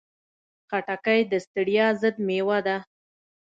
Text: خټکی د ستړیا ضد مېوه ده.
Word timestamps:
خټکی 0.69 1.21
د 1.31 1.33
ستړیا 1.45 1.87
ضد 2.01 2.15
مېوه 2.27 2.59
ده. 2.65 2.77